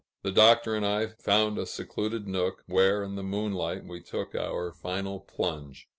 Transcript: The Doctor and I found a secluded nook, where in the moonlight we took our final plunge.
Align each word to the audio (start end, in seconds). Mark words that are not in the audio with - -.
The 0.23 0.31
Doctor 0.31 0.73
and 0.75 0.83
I 0.83 1.05
found 1.05 1.59
a 1.59 1.67
secluded 1.67 2.27
nook, 2.27 2.63
where 2.65 3.03
in 3.03 3.13
the 3.13 3.21
moonlight 3.21 3.85
we 3.85 4.01
took 4.01 4.33
our 4.33 4.71
final 4.71 5.19
plunge. 5.19 5.87